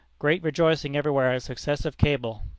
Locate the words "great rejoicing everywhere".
0.17-1.31